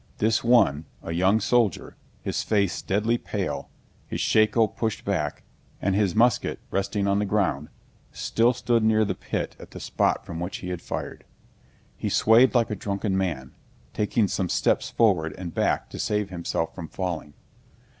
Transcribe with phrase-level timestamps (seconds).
[0.17, 3.69] This one, a young soldier, his face deadly pale,
[4.07, 5.43] his shako pushed back,
[5.79, 7.67] and his musket resting on the ground,
[8.11, 11.23] still stood near the pit at the spot from which he had fired.
[11.95, 13.53] He swayed like a drunken man,
[13.93, 17.35] taking some steps forward and back to save himself from falling.